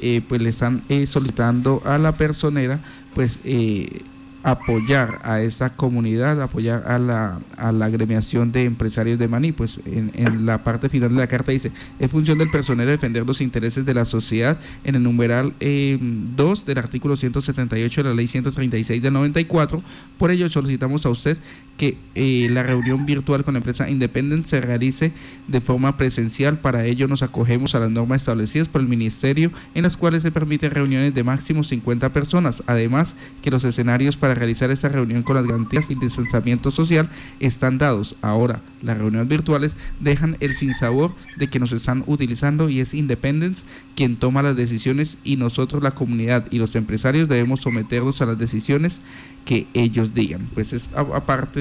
Eh, 0.00 0.22
pues 0.28 0.42
le 0.42 0.50
están 0.50 0.82
eh, 0.88 1.06
solicitando 1.06 1.82
a 1.86 1.98
la 1.98 2.12
personera 2.12 2.80
pues 3.14 3.38
eh, 3.44 4.02
apoyar 4.44 5.20
a 5.24 5.40
esa 5.40 5.70
comunidad, 5.70 6.40
apoyar 6.40 6.84
a 6.86 6.98
la, 6.98 7.40
a 7.56 7.72
la 7.72 7.86
agremiación 7.86 8.52
de 8.52 8.64
empresarios 8.64 9.18
de 9.18 9.26
Maní. 9.26 9.52
Pues 9.52 9.80
en, 9.86 10.12
en, 10.14 10.44
la 10.44 10.62
parte 10.62 10.90
final 10.90 11.08
de 11.08 11.16
la 11.16 11.26
carta 11.26 11.50
dice, 11.50 11.72
es 11.98 12.10
función 12.10 12.36
del 12.36 12.50
personero 12.50 12.90
defender 12.90 13.26
los 13.26 13.40
intereses 13.40 13.86
de 13.86 13.94
la 13.94 14.04
sociedad 14.04 14.58
en 14.84 14.96
el 14.96 15.02
numeral 15.02 15.54
2 15.58 15.58
eh, 15.60 16.62
del 16.66 16.78
artículo 16.78 17.16
178 17.16 18.02
de 18.02 18.08
la 18.10 18.14
ley 18.14 18.26
136 18.26 19.02
del 19.02 19.14
94. 19.14 19.82
Por 20.18 20.30
ello 20.30 20.48
solicitamos 20.50 21.06
a 21.06 21.08
usted 21.08 21.38
que 21.78 21.96
eh, 22.14 22.48
la 22.50 22.62
reunión 22.62 23.06
virtual 23.06 23.44
con 23.44 23.54
la 23.54 23.58
empresa 23.58 23.88
Independent 23.88 24.44
se 24.44 24.60
realice 24.60 25.12
de 25.48 25.60
forma 25.62 25.96
presencial. 25.96 26.58
Para 26.58 26.84
ello 26.84 27.08
nos 27.08 27.22
acogemos 27.22 27.74
a 27.74 27.80
las 27.80 27.90
normas 27.90 28.20
establecidas 28.22 28.68
por 28.68 28.82
el 28.82 28.88
Ministerio 28.88 29.50
en 29.74 29.84
las 29.84 29.96
cuales 29.96 30.22
se 30.22 30.30
permiten 30.30 30.70
reuniones 30.70 31.14
de 31.14 31.24
máximo 31.24 31.64
50 31.64 32.12
personas. 32.12 32.62
Además 32.66 33.16
que 33.42 33.50
los 33.50 33.64
escenarios 33.64 34.18
para 34.18 34.33
realizar 34.34 34.70
esta 34.70 34.88
reunión 34.88 35.22
con 35.22 35.36
las 35.36 35.46
garantías 35.46 35.90
y 35.90 35.94
distanciamiento 35.94 36.70
social 36.70 37.08
están 37.40 37.78
dados. 37.78 38.16
Ahora, 38.22 38.60
las 38.82 38.98
reuniones 38.98 39.28
virtuales 39.28 39.74
dejan 40.00 40.36
el 40.40 40.54
sinsabor 40.54 41.14
de 41.36 41.48
que 41.48 41.60
nos 41.60 41.72
están 41.72 42.04
utilizando 42.06 42.68
y 42.68 42.80
es 42.80 42.94
Independence 42.94 43.64
quien 43.96 44.16
toma 44.16 44.42
las 44.42 44.56
decisiones 44.56 45.18
y 45.24 45.36
nosotros, 45.36 45.82
la 45.82 45.92
comunidad 45.92 46.46
y 46.50 46.58
los 46.58 46.74
empresarios, 46.76 47.28
debemos 47.28 47.60
someternos 47.60 48.20
a 48.20 48.26
las 48.26 48.38
decisiones 48.38 49.00
que 49.44 49.66
ellos 49.74 50.14
digan. 50.14 50.48
Pues 50.54 50.72
es 50.72 50.88
aparte 50.94 51.54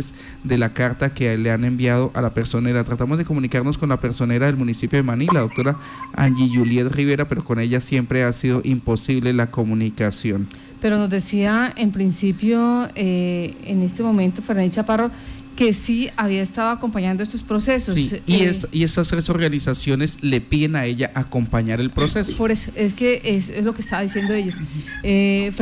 de 0.44 0.58
la 0.58 0.74
carta 0.74 1.14
que 1.14 1.38
le 1.38 1.52
han 1.52 1.66
enviado 1.66 2.12
a 2.14 2.22
la 2.22 2.34
personera. 2.34 2.84
Tratamos 2.84 3.18
de 3.18 3.26
comunicarnos 3.26 3.78
con 3.78 3.90
la 3.90 4.00
personera 4.00 4.46
del 4.48 4.58
municipio 4.58 4.98
de 4.98 5.04
Maní, 5.04 5.28
la 5.32 5.42
doctora 5.42 5.78
Angie 6.16 6.50
Juliet 6.54 6.88
Rivera, 6.92 7.28
pero 7.28 7.44
con 7.44 7.60
ella 7.60 7.82
siempre 7.82 8.24
ha 8.24 8.34
sido 8.34 8.62
imposible 8.64 9.34
la 9.34 9.52
comunicación. 9.52 10.48
Pero 10.84 10.98
nos 10.98 11.10
decía 11.10 11.74
en 11.78 11.94
principio, 11.94 12.90
eh, 12.96 13.56
en 13.64 13.82
este 13.84 14.04
momento, 14.04 14.42
Fernández 14.42 14.74
Chaparro, 14.74 15.12
que 15.56 15.72
sí 15.72 16.10
había 16.18 16.42
estado 16.42 16.72
acompañando 16.72 17.24
estos 17.24 17.42
procesos. 17.42 17.96
y, 17.96 18.16
eh, 18.16 18.52
y, 18.70 18.84
estas 18.84 19.08
tres 19.08 19.30
organizaciones 19.30 20.22
le 20.22 20.42
piden 20.42 20.76
a 20.76 20.84
ella 20.84 21.10
acompañar 21.14 21.80
el 21.80 21.90
proceso. 21.90 22.36
Por 22.36 22.52
eso, 22.52 22.70
es 22.76 22.94
que 22.94 23.22
es, 23.24 23.64
lo 23.64 23.74
que 23.74 23.80
estaba 23.80 24.02
diciendo 24.02 24.34
ellos. 24.34 24.58
Eh, 25.04 25.54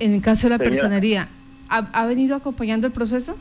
en 0.00 0.12
el 0.12 0.20
caso 0.20 0.48
de 0.48 0.50
la 0.50 0.58
personería, 0.58 1.30
¿ha, 1.70 2.04
venido 2.04 2.36
acompañando 2.36 2.86
el 2.86 2.92
proceso? 2.92 3.38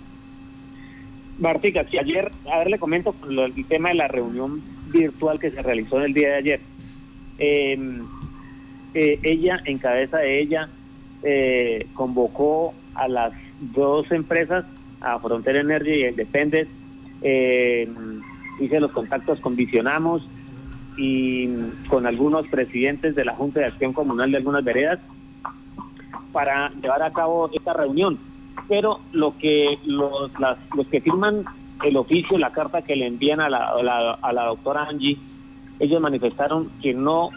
Martica, 1.39 1.85
si 1.91 1.97
ayer, 1.97 2.31
a 2.49 2.59
ver, 2.59 2.69
le 2.69 2.79
comento 2.79 3.11
con 3.11 3.37
el 3.37 3.65
tema 3.65 3.89
de 3.89 3.95
la 3.95 4.07
reunión 4.07 4.61
virtual 4.93 5.41
que 5.41 5.51
se 5.51 5.61
realizó 5.61 5.99
el 5.99 6.13
día 6.13 6.29
de 6.29 6.35
ayer. 6.35 6.59
Em, 7.37 7.99
eh, 8.93 9.19
ella, 9.23 9.59
en 9.65 9.77
cabeza 9.77 10.19
de 10.19 10.39
ella, 10.39 10.69
eh, 11.25 11.87
convocó 11.93 12.73
a 12.93 13.07
las 13.07 13.33
dos 13.73 14.11
empresas, 14.11 14.63
a 15.01 15.19
Frontera 15.19 15.59
Energy 15.59 15.91
y 15.91 16.05
Independent, 16.05 16.69
eh, 17.21 17.89
hice 18.59 18.79
los 18.79 18.91
contactos 18.91 19.39
con 19.39 19.55
Visionamos 19.55 20.27
y 20.97 21.49
con 21.89 22.05
algunos 22.05 22.47
presidentes 22.47 23.15
de 23.15 23.25
la 23.25 23.33
Junta 23.33 23.59
de 23.59 23.65
Acción 23.65 23.93
Comunal 23.93 24.31
de 24.31 24.37
algunas 24.37 24.63
veredas 24.63 24.99
para 26.31 26.69
llevar 26.81 27.01
a 27.01 27.11
cabo 27.11 27.49
esta 27.53 27.73
reunión. 27.73 28.19
Pero 28.69 28.99
lo 29.11 29.37
que 29.37 29.79
los, 29.85 30.31
los 30.75 30.87
que 30.87 31.01
firman 31.01 31.45
el 31.83 31.97
oficio, 31.97 32.37
la 32.37 32.51
carta 32.51 32.81
que 32.81 32.95
le 32.95 33.07
envían 33.07 33.39
a 33.39 33.49
la, 33.49 34.17
a 34.21 34.33
la, 34.33 34.45
doctora 34.45 34.83
Angie, 34.83 35.17
ellos 35.79 36.01
manifestaron 36.01 36.69
que 36.81 36.93
no 36.93 37.29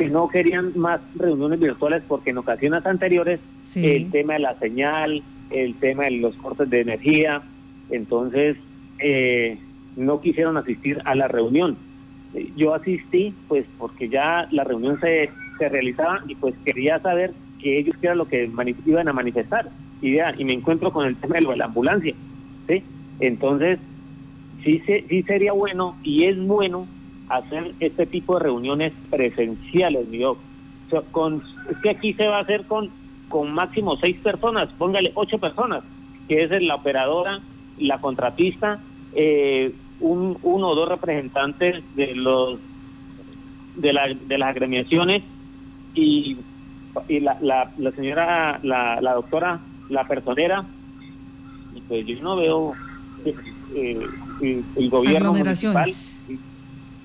que 0.00 0.08
no 0.08 0.30
querían 0.30 0.72
más 0.76 0.98
reuniones 1.14 1.60
virtuales 1.60 2.02
porque 2.08 2.30
en 2.30 2.38
ocasiones 2.38 2.86
anteriores 2.86 3.38
el 3.74 4.10
tema 4.10 4.32
de 4.32 4.38
la 4.38 4.58
señal, 4.58 5.22
el 5.50 5.74
tema 5.74 6.04
de 6.04 6.12
los 6.12 6.34
cortes 6.36 6.70
de 6.70 6.80
energía, 6.80 7.42
entonces 7.90 8.56
eh, 8.98 9.58
no 9.96 10.22
quisieron 10.22 10.56
asistir 10.56 11.02
a 11.04 11.14
la 11.14 11.28
reunión. 11.28 11.76
Yo 12.56 12.72
asistí 12.72 13.34
pues 13.46 13.66
porque 13.76 14.08
ya 14.08 14.48
la 14.50 14.64
reunión 14.64 14.98
se, 15.00 15.28
se 15.58 15.68
realizaba 15.68 16.22
y 16.26 16.34
pues 16.34 16.54
quería 16.64 16.98
saber 17.00 17.34
que 17.60 17.76
ellos 17.76 17.94
qué 18.00 18.06
era 18.06 18.14
lo 18.14 18.26
que 18.26 18.50
iban 18.86 19.06
a 19.06 19.12
manifestar 19.12 19.68
y, 20.00 20.16
y 20.18 20.44
me 20.46 20.54
encuentro 20.54 20.94
con 20.94 21.06
el 21.06 21.16
tema 21.16 21.34
de, 21.40 21.56
la 21.58 21.66
ambulancia. 21.66 22.14
¿sí? 22.66 22.82
Entonces, 23.18 23.78
sí, 24.64 24.82
sí 24.86 25.22
sería 25.24 25.52
bueno 25.52 25.98
y 26.02 26.24
es 26.24 26.38
bueno 26.38 26.88
hacer 27.30 27.74
este 27.80 28.06
tipo 28.06 28.34
de 28.34 28.40
reuniones 28.40 28.92
presenciales, 29.08 30.06
mi 30.08 30.22
con, 31.12 31.42
es 31.70 31.76
que 31.82 31.90
aquí 31.90 32.12
se 32.14 32.26
va 32.26 32.38
a 32.38 32.40
hacer 32.40 32.64
con, 32.64 32.90
con 33.28 33.52
máximo 33.52 33.96
seis 33.96 34.16
personas, 34.22 34.68
póngale 34.76 35.12
ocho 35.14 35.38
personas, 35.38 35.84
que 36.28 36.42
es 36.42 36.62
la 36.62 36.74
operadora, 36.74 37.40
la 37.78 38.00
contratista, 38.00 38.80
eh, 39.14 39.72
un, 40.00 40.38
uno 40.42 40.68
o 40.68 40.74
dos 40.74 40.88
representantes 40.88 41.82
de 41.94 42.14
los 42.16 42.58
de, 43.76 43.92
la, 43.92 44.08
de 44.08 44.38
las 44.38 44.50
agremiaciones 44.50 45.22
y, 45.94 46.36
y 47.08 47.20
la, 47.20 47.38
la, 47.40 47.70
la 47.78 47.92
señora, 47.92 48.58
la, 48.64 49.00
la 49.00 49.14
doctora, 49.14 49.60
la 49.88 50.06
personera, 50.08 50.64
pues 51.86 52.06
yo 52.06 52.20
no 52.22 52.36
veo 52.36 52.74
eh, 53.24 54.06
el, 54.76 54.90
gobierno 54.90 55.32
municipal. 55.32 55.92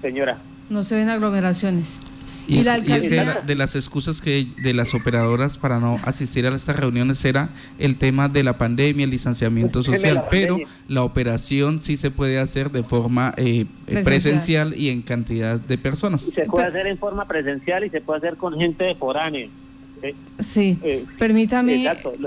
Señora. 0.02 0.38
No 0.70 0.84
se 0.84 0.96
ven 0.96 1.10
aglomeraciones. 1.10 2.00
Y, 2.48 2.64
de 2.64 3.56
las 3.56 3.75
excusas 3.75 4.22
que 4.22 4.48
de 4.62 4.74
las 4.74 4.94
operadoras 4.94 5.58
para 5.58 5.80
no 5.80 5.98
asistir 6.04 6.46
a 6.46 6.54
estas 6.54 6.75
reuniones 6.75 7.25
era 7.25 7.50
el 7.80 7.98
tema 7.98 8.30
de 8.30 8.44
la 8.44 8.58
pandemia, 8.58 9.04
el 9.04 9.10
distanciamiento 9.10 9.82
social, 9.82 10.25
pero 10.30 10.60
la 10.88 11.04
operación 11.04 11.80
sí 11.80 11.98
se 11.98 12.12
puede 12.12 12.40
hacer 12.40 12.70
de 12.70 12.84
forma 12.84 13.34
eh, 13.38 13.66
presencial. 14.04 14.75
y 14.78 14.90
en 14.90 15.02
cantidad 15.02 15.60
de 15.60 15.78
personas. 15.78 16.22
Se 16.22 16.46
puede 16.46 16.68
hacer 16.68 16.88
en 16.88 16.98
forma 16.98 17.25
presencial 17.28 17.84
y 17.84 17.90
se 17.90 18.02
puede 18.02 18.20
hacer 18.20 18.38
con 18.38 18.54
gente 18.60 18.84
de 18.84 18.96
foránea. 18.96 19.48
Sí, 20.40 20.78
eh, 20.84 21.06
permítame, 21.18 21.86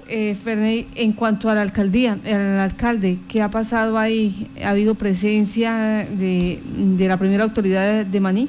eh, 0.09 0.87
en 0.95 1.13
cuanto 1.13 1.51
a 1.51 1.55
la 1.55 1.63
alcaldía, 1.63 2.19
el 2.25 2.59
alcalde, 2.59 3.19
¿qué 3.29 3.43
ha 3.43 3.51
pasado 3.51 3.99
ahí? 3.99 4.49
¿Ha 4.65 4.71
habido 4.71 4.95
presencia 4.95 6.07
de, 6.11 6.61
la 6.99 7.17
primera 7.19 7.45
autoridad 7.45 8.07
de 8.07 8.21
Maní? 8.21 8.49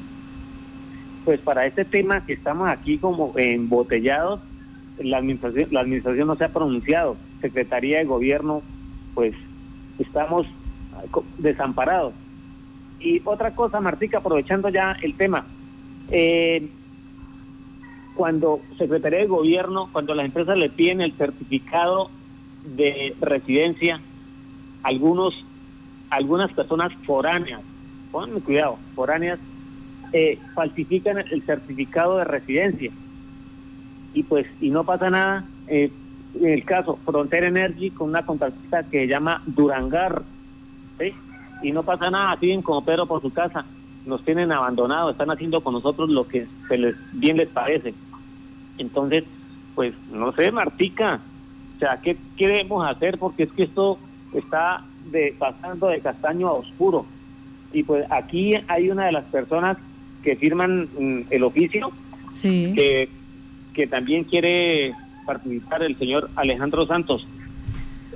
Pues 1.24 1.38
para 1.40 1.66
este 1.66 1.84
tema 1.84 2.24
que 2.24 2.32
estamos 2.32 2.68
aquí 2.68 2.98
como 2.98 3.32
embotellados, 3.36 4.40
la 4.98 5.18
administración, 5.18 5.68
la 5.70 5.80
administración 5.80 6.26
no 6.26 6.36
se 6.36 6.44
ha 6.44 6.48
pronunciado. 6.48 7.16
Secretaría 7.40 7.98
de 7.98 8.04
Gobierno, 8.04 8.62
pues 9.14 9.34
estamos 9.98 10.46
desamparados. 11.38 12.14
Y 12.98 13.20
otra 13.24 13.54
cosa, 13.54 13.80
Martica, 13.80 14.18
aprovechando 14.18 14.68
ya 14.68 14.96
el 15.02 15.14
tema, 15.14 15.46
eh, 16.10 16.68
cuando 18.14 18.60
Secretaría 18.78 19.20
de 19.20 19.26
Gobierno, 19.26 19.88
cuando 19.92 20.14
las 20.14 20.26
empresas 20.26 20.56
le 20.58 20.70
piden 20.70 21.00
el 21.00 21.12
certificado 21.12 22.10
de 22.64 23.14
residencia, 23.20 24.00
algunos, 24.82 25.34
algunas 26.10 26.52
personas 26.52 26.92
foráneas, 27.04 27.60
ponme 28.12 28.40
cuidado, 28.40 28.78
foráneas, 28.94 29.38
eh, 30.12 30.38
falsifican 30.54 31.18
el 31.18 31.42
certificado 31.42 32.18
de 32.18 32.24
residencia. 32.24 32.90
Y 34.12 34.22
pues, 34.24 34.46
y 34.60 34.70
no 34.70 34.84
pasa 34.84 35.08
nada. 35.10 35.44
Eh, 35.68 35.90
en 36.34 36.48
el 36.48 36.64
caso 36.64 36.98
Frontera 37.04 37.48
Energy 37.48 37.90
con 37.90 38.10
una 38.10 38.24
contratista 38.24 38.84
que 38.84 39.00
se 39.00 39.06
llama 39.08 39.42
Durangar, 39.46 40.22
y 41.62 41.72
no 41.72 41.82
pasa 41.82 42.10
nada, 42.10 42.38
siguen 42.38 42.62
como 42.62 42.84
Pedro 42.84 43.06
por 43.06 43.20
su 43.20 43.32
casa, 43.32 43.64
nos 44.06 44.24
tienen 44.24 44.52
abandonados, 44.52 45.12
están 45.12 45.30
haciendo 45.30 45.60
con 45.60 45.74
nosotros 45.74 46.08
lo 46.08 46.26
que 46.26 46.46
se 46.68 46.78
les 46.78 46.94
bien 47.12 47.36
les 47.36 47.48
parece. 47.48 47.94
Entonces, 48.78 49.24
pues 49.74 49.94
no 50.12 50.32
sé, 50.32 50.50
Martica, 50.50 51.20
o 51.76 51.78
sea, 51.78 52.00
¿qué 52.00 52.16
queremos 52.36 52.86
hacer? 52.86 53.18
Porque 53.18 53.44
es 53.44 53.52
que 53.52 53.64
esto 53.64 53.98
está 54.34 54.84
de, 55.10 55.34
pasando 55.38 55.88
de 55.88 56.00
castaño 56.00 56.48
a 56.48 56.52
oscuro. 56.52 57.06
Y 57.72 57.82
pues 57.82 58.04
aquí 58.10 58.54
hay 58.66 58.90
una 58.90 59.06
de 59.06 59.12
las 59.12 59.24
personas 59.26 59.76
que 60.22 60.36
firman 60.36 60.88
mm, 60.98 61.26
el 61.30 61.44
oficio, 61.44 61.92
sí. 62.32 62.72
que, 62.74 63.08
que 63.74 63.86
también 63.86 64.24
quiere 64.24 64.94
participar 65.24 65.82
el 65.82 65.96
señor 65.96 66.30
Alejandro 66.36 66.86
Santos. 66.86 67.26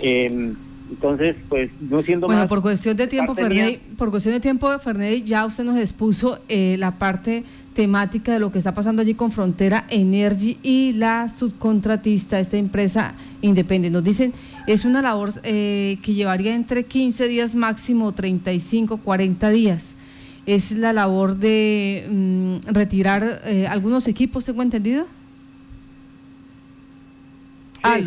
Eh, 0.00 0.54
entonces, 0.94 1.36
pues 1.48 1.70
no 1.80 2.02
siendo 2.02 2.26
bueno, 2.28 2.46
por 2.46 2.62
cuestión 2.62 2.96
de 2.96 3.08
tiempo, 3.08 3.34
Ferney, 3.34 3.80
por 3.96 4.10
cuestión 4.10 4.34
de 4.34 4.40
tiempo, 4.40 4.78
Ferney, 4.78 5.22
ya 5.22 5.44
usted 5.44 5.64
nos 5.64 5.76
expuso 5.76 6.38
eh, 6.48 6.76
la 6.78 6.98
parte 6.98 7.42
temática 7.74 8.32
de 8.32 8.38
lo 8.38 8.52
que 8.52 8.58
está 8.58 8.72
pasando 8.74 9.02
allí 9.02 9.14
con 9.14 9.32
Frontera 9.32 9.86
Energy 9.90 10.58
y 10.62 10.92
la 10.92 11.28
subcontratista, 11.28 12.38
esta 12.38 12.56
empresa 12.56 13.14
independiente. 13.42 13.90
Nos 13.90 14.04
dicen, 14.04 14.32
es 14.68 14.84
una 14.84 15.02
labor 15.02 15.30
eh, 15.42 15.98
que 16.02 16.14
llevaría 16.14 16.54
entre 16.54 16.84
15 16.84 17.26
días 17.26 17.56
máximo, 17.56 18.12
35, 18.12 18.98
40 18.98 19.50
días. 19.50 19.96
Es 20.46 20.70
la 20.72 20.92
labor 20.92 21.36
de 21.36 22.06
mm, 22.08 22.72
retirar 22.72 23.42
eh, 23.44 23.66
algunos 23.66 24.06
equipos, 24.06 24.44
¿tengo 24.44 24.62
entendido? 24.62 25.06
Sí. 27.82 28.04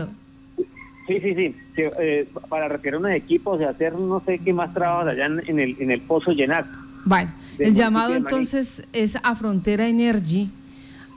Sí, 1.08 1.20
sí, 1.22 1.34
sí. 1.36 1.56
Eh, 1.78 2.28
para 2.50 2.68
retirar 2.68 3.00
unos 3.00 3.12
equipos, 3.12 3.60
de 3.60 3.66
hacer 3.66 3.94
no 3.94 4.22
sé 4.26 4.40
qué 4.40 4.54
más 4.54 4.74
trabajos 4.74 5.08
allá 5.10 5.26
en, 5.26 5.60
el, 5.60 5.78
en 5.80 5.92
el 5.92 6.02
pozo 6.02 6.32
llenar. 6.32 6.66
Bueno, 7.06 7.32
el 7.58 7.74
llamado 7.74 8.14
entonces 8.14 8.86
es 8.92 9.16
a 9.16 9.34
Frontera 9.36 9.88
Energy, 9.88 10.50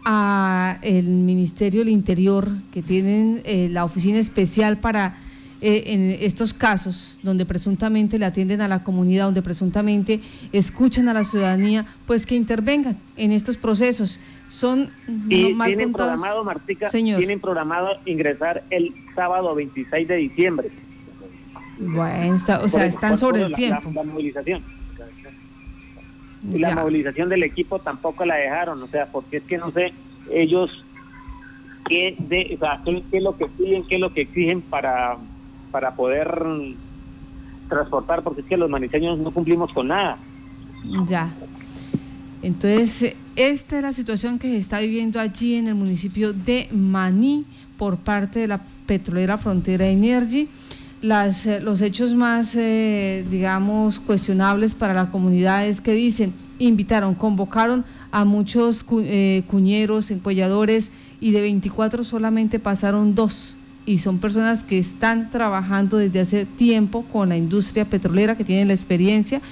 a 0.05 0.79
el 0.83 1.07
Ministerio 1.07 1.81
del 1.81 1.89
Interior, 1.89 2.49
que 2.73 2.83
tienen 2.83 3.43
eh, 3.45 3.69
la 3.69 3.85
oficina 3.85 4.19
especial 4.19 4.79
para 4.79 5.17
eh, 5.63 5.83
en 5.89 6.11
estos 6.21 6.55
casos, 6.55 7.21
donde 7.23 7.45
presuntamente 7.45 8.19
le 8.19 8.25
atienden 8.25 8.63
a 8.63 8.69
la 8.69 8.83
comunidad, 8.83 9.27
donde 9.27 9.43
presuntamente 9.43 10.21
escuchan 10.53 11.07
a 11.09 11.13
la 11.13 11.23
ciudadanía, 11.23 11.85
pues 12.07 12.25
que 12.25 12.35
intervengan 12.35 12.97
en 13.19 13.33
estos 13.33 13.59
procesos. 13.59 14.21
Son 14.49 14.91
y 15.29 15.55
tienen 15.55 15.93
programado 15.93 16.45
Martica 16.45 16.89
tienen 16.89 17.41
programado 17.41 17.91
ingresar 18.07 18.65
el 18.71 18.95
sábado 19.15 19.55
26 19.55 20.09
de 20.09 20.17
diciembre. 20.17 20.71
Bueno 21.79 22.37
o 22.63 22.69
sea 22.69 22.87
están 22.87 23.19
sobre 23.19 23.43
el 23.43 23.53
tiempo. 23.53 23.93
la, 23.95 24.03
movilización. 24.03 24.63
Y 26.53 26.59
la 26.59 26.75
movilización 26.75 27.29
del 27.29 27.43
equipo 27.43 27.79
tampoco 27.79 28.25
la 28.25 28.37
dejaron 28.37 28.83
o 28.83 28.89
sea 28.89 29.07
porque 29.13 29.37
es 29.37 29.43
que 29.43 29.59
no 29.59 29.71
sé 29.73 29.93
ellos 30.33 30.71
qué 31.87 32.17
de 32.19 32.57
o 32.57 32.59
sea, 32.59 32.81
qué, 32.83 33.05
es 33.13 33.23
lo 33.23 33.37
que 33.37 33.47
piden 33.47 33.87
qué 33.87 33.97
es 33.97 34.01
lo 34.01 34.13
que 34.13 34.23
exigen 34.23 34.63
para 34.63 35.19
para 35.71 35.95
poder 35.95 36.43
transportar 37.69 38.23
porque 38.23 38.43
es 38.43 38.47
que 38.47 38.57
los 38.57 38.69
maniseños 38.69 39.19
no 39.19 39.31
cumplimos 39.31 39.73
con 39.73 39.89
nada. 39.89 40.19
Ya. 41.07 41.33
Entonces, 42.43 43.15
esta 43.37 43.77
es 43.77 43.83
la 43.83 43.93
situación 43.93 44.39
que 44.39 44.49
se 44.49 44.57
está 44.57 44.81
viviendo 44.81 45.21
allí 45.21 45.55
en 45.55 45.69
el 45.69 45.75
municipio 45.75 46.33
de 46.33 46.69
Maní 46.73 47.45
por 47.77 47.99
parte 47.99 48.41
de 48.41 48.49
la 48.49 48.61
petrolera 48.87 49.39
Frontera 49.39 49.87
Energy. 49.87 50.49
Las, 51.03 51.47
eh, 51.47 51.61
los 51.61 51.81
hechos 51.81 52.15
más, 52.15 52.55
eh, 52.57 53.25
digamos, 53.31 54.01
cuestionables 54.01 54.75
para 54.75 54.93
la 54.93 55.11
comunidad 55.11 55.67
es 55.67 55.81
que 55.81 55.93
dicen, 55.93 56.35
invitaron, 56.59 57.15
convocaron 57.15 57.85
a 58.11 58.25
muchos 58.25 58.85
eh, 59.03 59.43
cuñeros, 59.47 60.11
empolladores 60.11 60.91
y 61.21 61.33
de 61.33 61.41
24 61.41 62.05
solamente 62.05 62.59
pasaron 62.59 63.15
dos 63.15 63.57
y 63.91 63.99
son 63.99 64.19
personas 64.19 64.63
que 64.63 64.79
están 64.79 65.31
trabajando 65.31 65.97
desde 65.97 66.21
hace 66.21 66.45
tiempo 66.45 67.03
con 67.13 67.29
la 67.29 67.37
industria 67.37 67.85
petrolera, 67.85 68.37
que 68.37 68.45
tienen 68.45 68.69
la 68.69 68.75
experiencia. 68.75 69.43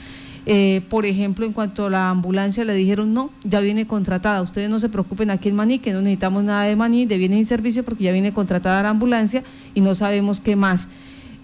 Eh, 0.47 0.83
por 0.89 1.07
ejemplo, 1.07 1.45
en 1.45 1.53
cuanto 1.53 1.87
a 1.87 1.91
la 1.91 2.09
ambulancia, 2.09 2.63
le 2.63 2.75
dijeron, 2.75 3.13
no, 3.13 3.31
ya 3.43 3.59
viene 3.59 3.89
contratada, 3.89 4.41
ustedes 4.41 4.71
no 4.71 4.79
se 4.79 4.89
preocupen 4.89 5.31
aquí 5.31 5.49
en 5.49 5.57
Maní, 5.57 5.81
que 5.81 5.93
no 5.93 6.01
necesitamos 6.01 6.45
nada 6.45 6.63
de 6.63 6.77
Maní, 6.77 7.05
de 7.05 7.19
bienes 7.19 7.41
y 7.41 7.45
servicios, 7.47 7.85
porque 7.85 8.05
ya 8.05 8.13
viene 8.13 8.33
contratada 8.33 8.81
la 8.81 8.91
ambulancia 8.91 9.43
y 9.75 9.81
no 9.81 9.97
sabemos 9.97 10.41
qué 10.41 10.55
más. 10.55 10.89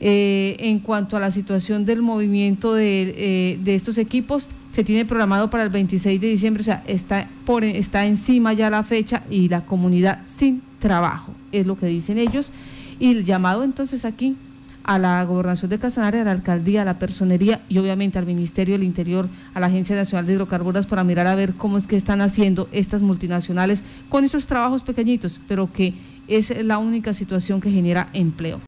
Eh, 0.01 0.57
en 0.61 0.79
cuanto 0.79 1.17
a 1.17 1.21
la 1.21 1.33
situación 1.33 1.85
del 1.85 2.01
movimiento 2.01 2.75
de, 2.75 3.59
de 3.61 3.75
estos 3.75 3.99
equipos, 3.99 4.49
se 4.73 4.85
tiene 4.85 5.05
programado 5.05 5.51
para 5.51 5.65
el 5.65 5.71
26 5.71 6.21
de 6.21 6.29
diciembre, 6.29 6.61
o 6.61 6.65
sea, 6.65 6.85
está, 6.87 7.29
por, 7.45 7.65
está 7.65 8.07
encima 8.07 8.53
ya 8.53 8.71
la 8.71 8.85
fecha 8.85 9.25
y 9.29 9.49
la 9.49 9.67
comunidad 9.67 10.21
sin 10.25 10.63
trabajo, 10.79 11.33
es 11.51 11.67
lo 11.67 11.77
que 11.77 11.87
dicen 11.87 12.19
ellos. 12.19 12.53
Y 12.99 13.11
el 13.11 13.25
llamado 13.25 13.65
entonces 13.65 14.05
aquí 14.05 14.37
a 14.85 14.99
la 14.99 15.25
gobernación 15.25 15.71
de 15.71 15.79
Casanare, 15.79 16.21
a 16.21 16.25
la 16.25 16.33
alcaldía, 16.33 16.83
a 16.83 16.85
la 16.85 16.99
personería 16.99 17.63
y 17.69 17.79
obviamente 17.79 18.19
al 18.19 18.27
Ministerio 18.27 18.75
del 18.75 18.83
Interior, 18.83 19.29
a 19.55 19.61
la 19.61 19.67
Agencia 19.67 19.97
Nacional 19.97 20.27
de 20.27 20.35
Hidrocarburos 20.35 20.87
para 20.87 21.05
mirar 21.05 21.27
a 21.27 21.35
ver 21.35 21.55
cómo 21.55 21.79
es 21.79 21.87
que 21.87 21.97
están 21.97 22.21
haciendo 22.21 22.69
estas 22.71 23.01
multinacionales 23.03 23.83
con 24.11 24.25
esos 24.25 24.47
trabajos 24.47 24.83
pequeñitos, 24.83 25.41
pero 25.49 25.73
que 25.73 25.95
es 26.29 26.65
la 26.65 26.79
única 26.79 27.15
situación 27.15 27.61
que 27.61 27.71
genera 27.71 28.11
empleo. 28.13 28.61